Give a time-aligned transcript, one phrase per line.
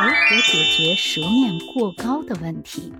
[0.00, 2.92] 如何解决舌面过高的问题？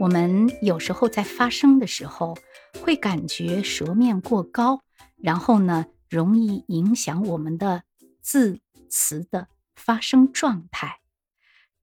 [0.00, 2.34] 我们有时候在发声的时候，
[2.80, 4.82] 会感觉舌面过高，
[5.18, 7.82] 然后呢，容易影响我们的
[8.22, 8.58] 字
[8.88, 11.00] 词的发声状态。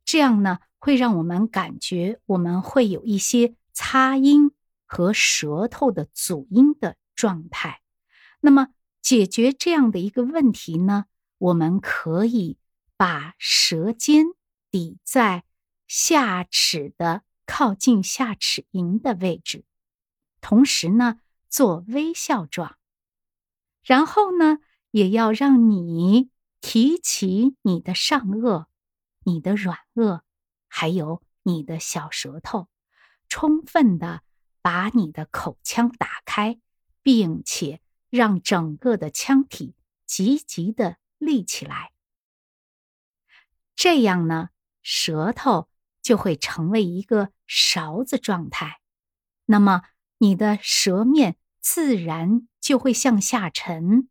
[0.03, 4.53] 这样呢，会让我们感觉我们会有一些擦音
[4.87, 7.81] 和舌头的阻音的状态。
[8.39, 8.69] 那么，
[9.03, 11.05] 解决这样的一个问题呢，
[11.37, 12.57] 我们可以
[13.01, 14.27] 把舌尖
[14.69, 15.43] 抵在
[15.87, 17.23] 下齿的。
[17.47, 19.65] 靠近下齿龈的位置，
[20.39, 21.19] 同时呢
[21.49, 22.77] 做微笑状，
[23.83, 24.59] 然后呢
[24.91, 26.29] 也要让你
[26.61, 28.67] 提起你的上颚、
[29.25, 30.21] 你的软腭，
[30.69, 32.69] 还有你的小舌头，
[33.27, 34.21] 充分的
[34.61, 36.57] 把你的口腔打开，
[37.01, 39.75] 并且让整个的腔体
[40.05, 41.91] 积极的立起来。
[43.81, 44.49] 这样呢，
[44.83, 45.67] 舌头。
[46.03, 48.81] 就会成为一个勺子状态，
[49.45, 49.83] 那么
[50.17, 54.09] 你的舌面自然就会向下沉。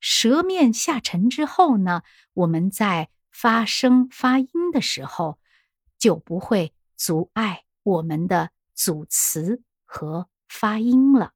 [0.00, 5.38] 舌面下沉之后呢，我们在发声发音的时候
[5.98, 11.34] 就不会阻碍我们的组词和发音了。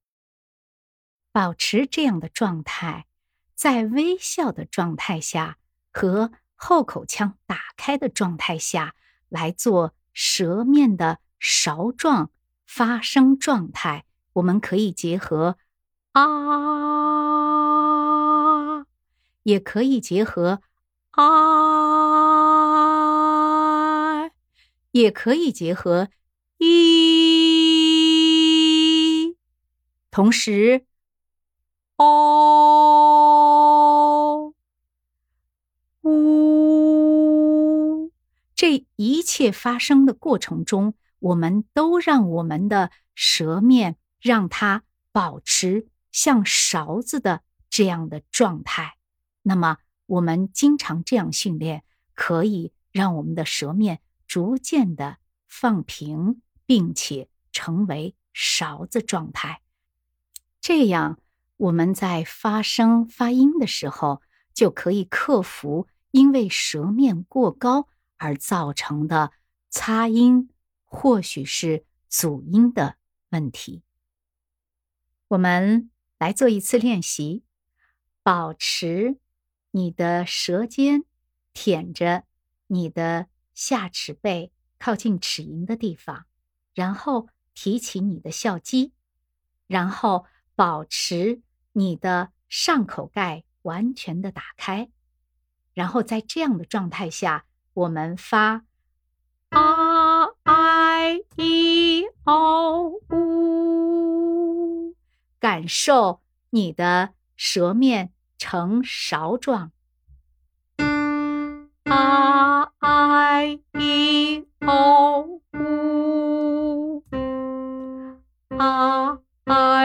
[1.32, 3.06] 保持这样的状态，
[3.54, 5.58] 在微笑的状态下
[5.92, 6.32] 和
[6.64, 8.94] 后口腔打开的状态下。
[9.32, 12.30] 来做舌面的勺状
[12.66, 15.56] 发声状态，我们可以结合
[16.12, 16.22] 啊，
[19.44, 20.60] 也可以结合
[21.12, 21.22] 啊，
[24.90, 26.10] 也可以结合
[26.58, 26.68] 一，
[30.10, 30.84] 同时
[31.96, 33.01] 哦，
[38.62, 48.98] 这一切发生的过程中，我们都让我们的舌面让它保持像勺子的这样的状态。
[49.42, 51.82] 那么，我们经常这样训练，
[52.14, 55.16] 可以让我们的舌面逐渐的
[55.48, 59.60] 放平，并且成为勺子状态。
[60.60, 61.18] 这样，
[61.56, 64.22] 我们在发声发音的时候，
[64.54, 67.88] 就可以克服因为舌面过高。
[68.22, 69.32] 而造成的
[69.68, 70.48] 擦音
[70.84, 72.96] 或许是阻音的
[73.30, 73.82] 问题。
[75.26, 75.90] 我们
[76.20, 77.42] 来做一次练习，
[78.22, 79.18] 保持
[79.72, 81.02] 你的舌尖
[81.52, 82.22] 舔着
[82.68, 86.26] 你的下齿背靠近齿龈的地方，
[86.74, 88.92] 然后提起你的笑肌，
[89.66, 94.92] 然后保持你的上口盖完全的打开，
[95.74, 97.46] 然后在这样的状态下。
[97.74, 98.64] 我们发
[99.50, 104.94] r i e o u，
[105.40, 109.72] 感受你的舌面呈勺状。
[110.78, 116.00] r i e o u，r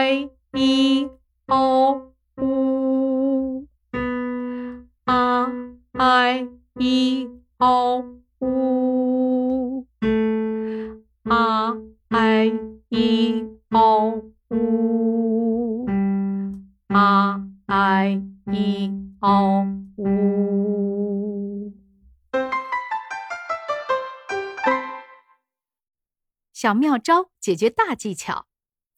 [0.02, 1.10] i e
[1.46, 2.82] o u，r
[5.94, 7.47] i e。
[7.60, 8.04] O
[8.38, 9.84] u
[11.24, 11.76] r
[12.10, 12.52] i
[12.88, 14.54] e o u
[16.86, 19.66] r i e o
[19.96, 21.74] u。
[26.52, 28.46] 小妙招解决大技巧，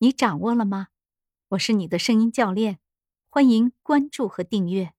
[0.00, 0.88] 你掌握了吗？
[1.48, 2.78] 我是你的声音教练，
[3.30, 4.92] 欢迎关注和订阅。